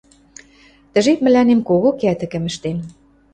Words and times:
Тӹ 0.91 0.99
жеп 1.05 1.19
мӹлӓнем 1.23 1.59
кого 1.69 1.89
кӓтӹкӹм 2.01 2.43
ӹштен. 2.49 2.77